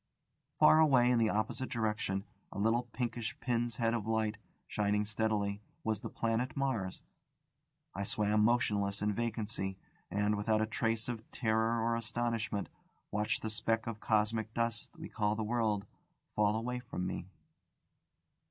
[0.55, 5.61] Far away in the opposite direction, a little pinkish pin's head of light, shining steadily,
[5.83, 7.03] was the planet Mars.
[7.93, 9.77] I swam motionless in vacancy,
[10.09, 12.67] and, without a trace of terror or astonishment,
[13.11, 15.85] watched the speck of cosmic dust we call the world
[16.33, 17.27] fall away from me.